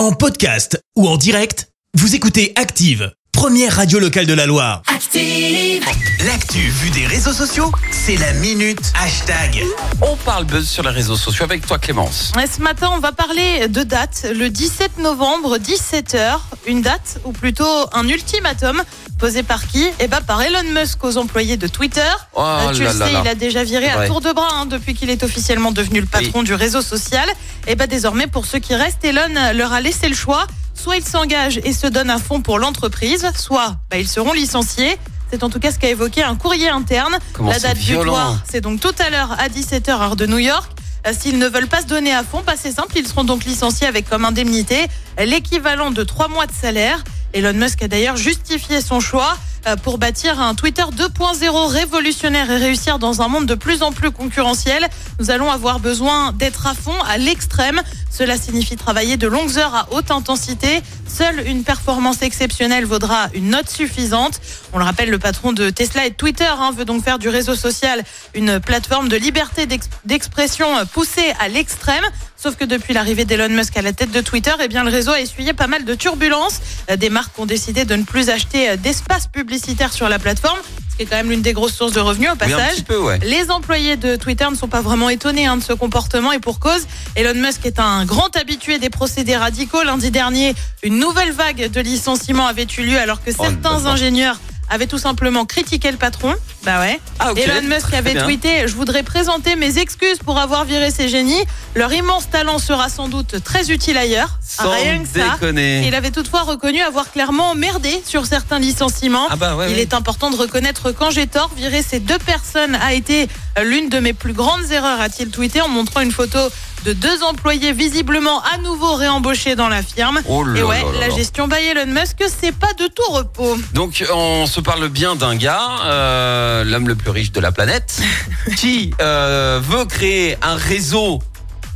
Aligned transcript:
En 0.00 0.12
podcast 0.12 0.82
ou 0.96 1.06
en 1.06 1.18
direct, 1.18 1.68
vous 1.92 2.14
écoutez 2.14 2.54
Active, 2.56 3.12
première 3.32 3.76
radio 3.76 3.98
locale 3.98 4.24
de 4.24 4.32
la 4.32 4.46
Loire. 4.46 4.80
Active. 4.86 5.84
L'actu 6.24 6.58
vue 6.58 6.88
des 6.88 7.06
réseaux 7.06 7.34
sociaux, 7.34 7.70
c'est 7.90 8.16
la 8.16 8.32
minute 8.32 8.80
hashtag. 8.98 9.62
On 10.00 10.16
parle 10.16 10.46
buzz 10.46 10.66
sur 10.66 10.82
les 10.84 10.90
réseaux 10.90 11.16
sociaux 11.16 11.44
avec 11.44 11.66
toi 11.66 11.78
Clémence. 11.78 12.32
Ce 12.34 12.62
matin, 12.62 12.88
on 12.94 12.98
va 12.98 13.12
parler 13.12 13.68
de 13.68 13.82
date, 13.82 14.26
le 14.34 14.48
17 14.48 14.98
novembre, 15.00 15.58
17h. 15.58 16.38
Une 16.66 16.80
date, 16.80 17.20
ou 17.24 17.32
plutôt 17.32 17.86
un 17.92 18.08
ultimatum, 18.08 18.82
posé 19.20 19.42
par 19.42 19.66
qui 19.68 19.86
Eh 20.00 20.08
ben 20.08 20.20
par 20.22 20.40
Elon 20.42 20.64
Musk 20.74 21.04
aux 21.04 21.16
employés 21.18 21.56
de 21.58 21.66
Twitter. 21.66 22.00
Oh 22.34 22.40
Euh, 22.42 22.72
tu 22.72 22.82
là 22.82 22.92
le 22.92 22.98
là 22.98 23.06
sais, 23.06 23.12
là. 23.12 23.20
il 23.24 23.28
a 23.28 23.34
déjà 23.34 23.62
viré 23.62 23.88
à 23.90 24.06
tour 24.06 24.20
de 24.20 24.32
bras 24.32 24.48
hein, 24.54 24.66
depuis 24.66 24.94
qu'il 24.94 25.10
est 25.10 25.22
officiellement 25.22 25.70
devenu 25.72 26.00
le 26.00 26.06
patron 26.06 26.42
du 26.42 26.54
réseau 26.54 26.80
social. 26.82 27.28
Et 27.66 27.74
ben 27.76 27.86
désormais, 27.86 28.26
pour 28.26 28.46
ceux 28.46 28.58
qui 28.58 28.74
restent, 28.74 29.04
Elon 29.04 29.28
leur 29.54 29.72
a 29.72 29.80
laissé 29.80 30.08
le 30.08 30.14
choix. 30.14 30.46
Soit 30.74 30.96
ils 30.96 31.04
s'engagent 31.04 31.60
et 31.62 31.74
se 31.74 31.86
donnent 31.86 32.08
à 32.10 32.18
fond 32.18 32.40
pour 32.40 32.58
l'entreprise, 32.58 33.26
soit 33.36 33.76
bah, 33.90 33.98
ils 33.98 34.08
seront 34.08 34.32
licenciés. 34.32 34.96
C'est 35.30 35.44
en 35.44 35.50
tout 35.50 35.60
cas 35.60 35.70
ce 35.70 35.78
qu'a 35.78 35.90
évoqué 35.90 36.22
un 36.22 36.34
courrier 36.36 36.70
interne. 36.70 37.18
Comment 37.34 37.50
La 37.50 37.58
date 37.60 37.76
violent. 37.76 38.02
butoir, 38.04 38.38
c'est 38.50 38.62
donc 38.62 38.80
tout 38.80 38.94
à 38.98 39.10
l'heure 39.10 39.32
à 39.38 39.48
17h 39.48 39.90
heure 39.90 40.16
de 40.16 40.26
New 40.26 40.38
York. 40.38 40.70
Euh, 41.06 41.12
S'ils 41.18 41.38
ne 41.38 41.46
veulent 41.46 41.68
pas 41.68 41.82
se 41.82 41.86
donner 41.86 42.12
à 42.14 42.22
fond, 42.24 42.42
bah, 42.46 42.54
c'est 42.60 42.72
simple, 42.72 42.94
ils 42.96 43.06
seront 43.06 43.24
donc 43.24 43.44
licenciés 43.44 43.86
avec 43.86 44.08
comme 44.08 44.24
indemnité 44.24 44.86
l'équivalent 45.24 45.90
de 45.90 46.02
trois 46.02 46.28
mois 46.28 46.46
de 46.46 46.52
salaire. 46.52 47.04
Elon 47.32 47.52
Musk 47.54 47.82
a 47.82 47.88
d'ailleurs 47.88 48.16
justifié 48.16 48.80
son 48.80 49.00
choix 49.00 49.36
euh, 49.66 49.76
pour 49.76 49.98
bâtir 49.98 50.40
un 50.40 50.54
Twitter 50.54 50.82
2.0 50.82 51.66
révolutionnaire 51.68 52.50
et 52.50 52.56
réussir 52.56 52.98
dans 52.98 53.22
un 53.22 53.28
monde 53.28 53.46
de 53.46 53.54
plus 53.54 53.82
en 53.82 53.92
plus 53.92 54.10
concurrentiel. 54.10 54.88
Nous 55.18 55.30
allons 55.30 55.50
avoir 55.50 55.80
besoin 55.80 56.32
d'être 56.32 56.66
à 56.66 56.74
fond, 56.74 56.94
à 57.08 57.18
l'extrême. 57.18 57.80
Cela 58.10 58.36
signifie 58.36 58.76
travailler 58.76 59.16
de 59.16 59.28
longues 59.28 59.58
heures 59.58 59.74
à 59.74 59.88
haute 59.92 60.10
intensité. 60.10 60.82
Seule 61.06 61.46
une 61.46 61.62
performance 61.62 62.22
exceptionnelle 62.22 62.84
vaudra 62.86 63.28
une 63.34 63.50
note 63.50 63.68
suffisante. 63.68 64.40
On 64.72 64.78
le 64.78 64.84
rappelle, 64.84 65.10
le 65.10 65.18
patron 65.18 65.52
de 65.52 65.70
Tesla 65.70 66.06
et 66.06 66.10
de 66.10 66.14
Twitter 66.16 66.48
hein, 66.48 66.72
veut 66.76 66.84
donc 66.84 67.04
faire 67.04 67.18
du 67.18 67.28
réseau 67.28 67.54
social 67.54 68.02
une 68.34 68.60
plateforme 68.60 69.08
de 69.08 69.16
liberté 69.16 69.66
d'ex- 69.66 69.88
d'expression 70.04 70.66
poussée 70.92 71.32
à 71.38 71.48
l'extrême. 71.48 72.04
Sauf 72.42 72.56
que 72.56 72.64
depuis 72.64 72.94
l'arrivée 72.94 73.26
d'Elon 73.26 73.50
Musk 73.50 73.76
à 73.76 73.82
la 73.82 73.92
tête 73.92 74.12
de 74.12 74.20
Twitter, 74.22 74.52
eh 74.62 74.68
bien, 74.68 74.82
le 74.82 74.90
réseau 74.90 75.12
a 75.12 75.20
essuyé 75.20 75.52
pas 75.52 75.66
mal 75.66 75.84
de 75.84 75.94
turbulences. 75.94 76.60
Euh, 76.90 76.96
Des 76.96 77.10
marques 77.10 77.38
ont 77.38 77.44
décidé 77.44 77.84
de 77.84 77.94
ne 77.94 78.02
plus 78.04 78.30
acheter 78.30 78.70
euh, 78.70 78.76
d'espace 78.76 79.26
publicitaire 79.26 79.92
sur 79.92 80.08
la 80.08 80.18
plateforme, 80.18 80.58
ce 80.90 80.96
qui 80.96 81.02
est 81.02 81.06
quand 81.06 81.16
même 81.16 81.28
l'une 81.28 81.42
des 81.42 81.52
grosses 81.52 81.74
sources 81.74 81.92
de 81.92 82.00
revenus 82.00 82.30
au 82.32 82.36
passage. 82.36 82.76
petit 82.76 82.82
peu, 82.82 82.96
ouais. 82.96 83.18
Les 83.18 83.50
employés 83.50 83.96
de 83.96 84.16
Twitter 84.16 84.46
ne 84.50 84.54
sont 84.56 84.68
pas 84.68 84.80
vraiment 84.80 85.10
étonnés 85.10 85.44
hein, 85.44 85.58
de 85.58 85.62
ce 85.62 85.74
comportement 85.74 86.32
et 86.32 86.38
pour 86.38 86.60
cause. 86.60 86.86
Elon 87.14 87.34
Musk 87.34 87.66
est 87.66 87.78
un 87.78 88.06
grand 88.06 88.34
habitué 88.38 88.78
des 88.78 88.88
procédés 88.88 89.36
radicaux. 89.36 89.82
Lundi 89.84 90.10
dernier, 90.10 90.54
une 90.82 90.98
nouvelle 90.98 91.32
vague 91.32 91.70
de 91.70 91.80
licenciements 91.82 92.46
avait 92.46 92.66
eu 92.78 92.82
lieu 92.84 92.98
alors 92.98 93.22
que 93.22 93.30
Oh, 93.32 93.42
certains 93.44 93.74
d'accord. 93.74 93.86
ingénieurs 93.88 94.40
avaient 94.70 94.86
tout 94.86 94.98
simplement 94.98 95.44
critiqué 95.44 95.90
le 95.90 95.98
patron. 95.98 96.34
Bah 96.62 96.80
ouais. 96.80 97.00
Ah, 97.18 97.32
ok. 97.32 97.38
Elon 97.38 97.62
Musk 97.68 97.92
avait 97.92 98.14
tweeté 98.14 98.66
Je 98.68 98.74
voudrais 98.74 99.02
présenter 99.02 99.56
mes 99.56 99.78
excuses 99.78 100.18
pour 100.24 100.38
avoir 100.38 100.64
viré 100.64 100.90
ces 100.90 101.08
génies. 101.08 101.44
Leur 101.74 101.92
immense 101.92 102.30
talent 102.30 102.58
sera 102.58 102.88
sans 102.88 103.08
doute 103.08 103.42
très 103.44 103.70
utile 103.70 103.98
ailleurs. 103.98 104.38
Sans 104.46 104.70
Rien 104.70 105.02
que 105.02 105.08
ça. 105.08 105.34
déconner. 105.34 105.84
Il 105.86 105.94
avait 105.94 106.10
toutefois 106.10 106.42
reconnu 106.42 106.80
avoir 106.80 107.10
clairement 107.10 107.54
merdé 107.54 108.02
sur 108.06 108.26
certains 108.26 108.58
licenciements. 108.58 109.26
Ah 109.30 109.36
bah 109.36 109.56
ouais, 109.56 109.70
Il 109.70 109.76
ouais. 109.76 109.82
est 109.82 109.94
important 109.94 110.30
de 110.30 110.36
reconnaître 110.36 110.92
quand 110.92 111.10
j'ai 111.10 111.26
tort. 111.26 111.50
Virer 111.56 111.82
ces 111.82 111.98
deux 112.00 112.18
personnes 112.18 112.76
a 112.76 112.94
été 112.94 113.28
l'une 113.62 113.88
de 113.88 113.98
mes 113.98 114.12
plus 114.12 114.32
grandes 114.32 114.70
erreurs, 114.70 115.00
a-t-il 115.00 115.30
tweeté 115.30 115.60
en 115.60 115.68
montrant 115.68 116.00
une 116.00 116.12
photo 116.12 116.38
de 116.84 116.92
deux 116.92 117.22
employés 117.22 117.72
visiblement 117.72 118.42
à 118.42 118.58
nouveau 118.58 118.94
réembauchés 118.94 119.54
dans 119.56 119.68
la 119.68 119.82
firme. 119.82 120.20
Oh 120.26 120.42
là 120.44 120.60
Et 120.60 120.62
ouais, 120.62 120.82
là 120.82 121.00
la 121.00 121.08
là. 121.08 121.14
gestion 121.14 121.46
by 121.48 121.56
Elon 121.56 121.86
Musk, 121.92 122.22
c'est 122.40 122.52
pas 122.52 122.72
de 122.78 122.86
tout 122.86 123.12
repos. 123.12 123.56
Donc 123.74 124.04
on 124.12 124.46
se 124.46 124.60
parle 124.60 124.88
bien 124.88 125.14
d'un 125.16 125.36
gars, 125.36 125.68
euh, 125.84 126.64
l'homme 126.64 126.88
le 126.88 126.94
plus 126.94 127.10
riche 127.10 127.32
de 127.32 127.40
la 127.40 127.52
planète, 127.52 128.00
qui 128.56 128.92
euh, 129.00 129.60
veut 129.62 129.84
créer 129.84 130.36
un 130.42 130.54
réseau 130.56 131.20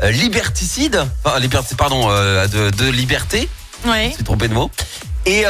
euh, 0.02 0.10
liberticide, 0.10 1.04
enfin, 1.24 1.38
liberti- 1.38 1.76
pardon, 1.76 2.06
euh, 2.10 2.46
de, 2.48 2.70
de 2.70 2.90
liberté, 2.90 3.48
Ouais, 3.86 4.08
je 4.10 4.14
suis 4.14 4.24
trompé 4.24 4.48
de 4.48 4.54
mot, 4.54 4.70
et 5.26 5.44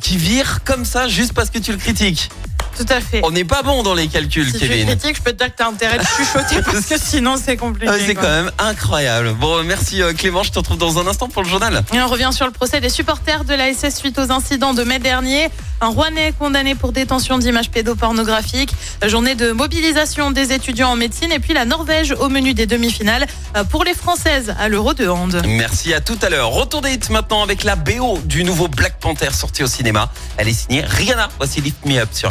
qui 0.00 0.16
vire 0.16 0.60
comme 0.64 0.86
ça 0.86 1.06
juste 1.08 1.34
parce 1.34 1.50
que 1.50 1.58
tu 1.58 1.70
le 1.72 1.76
critiques. 1.78 2.30
Tout 2.76 2.86
à 2.88 3.00
fait. 3.00 3.20
On 3.24 3.30
n'est 3.30 3.44
pas 3.44 3.62
bon 3.62 3.82
dans 3.82 3.94
les 3.94 4.08
calculs, 4.08 4.46
Si 4.46 4.52
tu 4.58 4.68
Kevin. 4.68 4.86
critiques, 4.86 5.16
je 5.16 5.22
peux 5.22 5.32
te 5.32 5.38
dire 5.38 5.48
que 5.52 5.56
t'as 5.56 5.68
intérêt 5.68 5.98
de 5.98 6.04
chuchoter 6.04 6.62
parce 6.62 6.86
que 6.86 6.98
sinon 7.02 7.36
c'est 7.42 7.56
compliqué. 7.56 7.92
Ah, 7.92 7.98
c'est 8.04 8.14
quand 8.14 8.22
même 8.22 8.50
incroyable. 8.58 9.32
Bon, 9.34 9.62
merci 9.64 10.02
euh, 10.02 10.12
Clément, 10.12 10.42
je 10.42 10.50
te 10.52 10.58
retrouve 10.58 10.78
dans 10.78 10.98
un 10.98 11.06
instant 11.06 11.28
pour 11.28 11.42
le 11.42 11.48
journal. 11.48 11.82
Et 11.92 12.00
on 12.00 12.08
revient 12.08 12.30
sur 12.32 12.46
le 12.46 12.52
procès 12.52 12.80
des 12.80 12.88
supporters 12.88 13.44
de 13.44 13.54
la 13.54 13.72
SS 13.72 13.96
suite 13.96 14.18
aux 14.18 14.30
incidents 14.32 14.74
de 14.74 14.82
mai 14.84 14.98
dernier. 14.98 15.48
Un 15.80 15.88
Rouennais 15.88 16.32
condamné 16.38 16.74
pour 16.74 16.92
détention 16.92 17.38
d'images 17.38 17.70
pédopornographiques. 17.70 18.72
Journée 19.06 19.34
de 19.34 19.52
mobilisation 19.52 20.30
des 20.30 20.52
étudiants 20.52 20.90
en 20.90 20.96
médecine. 20.96 21.32
Et 21.32 21.38
puis 21.38 21.52
la 21.52 21.64
Norvège 21.64 22.12
au 22.12 22.28
menu 22.28 22.54
des 22.54 22.66
demi-finales 22.66 23.26
euh, 23.56 23.64
pour 23.64 23.84
les 23.84 23.94
Françaises 23.94 24.54
à 24.58 24.68
l'Euro 24.68 24.94
de 24.94 25.08
hand. 25.08 25.42
Merci 25.46 25.92
à 25.94 26.00
tout 26.00 26.18
à 26.22 26.28
l'heure. 26.30 26.50
Retour 26.50 26.80
des 26.80 26.92
hits 26.92 27.10
maintenant 27.10 27.42
avec 27.42 27.64
la 27.64 27.76
BO 27.76 28.18
du 28.24 28.44
nouveau 28.44 28.68
Black 28.68 28.98
Panther 29.00 29.30
sorti 29.32 29.62
au 29.62 29.66
cinéma. 29.66 30.10
Elle 30.36 30.48
est 30.48 30.52
signée 30.52 30.82
Rihanna. 30.86 31.28
Voici 31.38 31.60
Lift 31.60 31.84
Me 31.84 31.98
Up 31.98 32.08
sur 32.12 32.30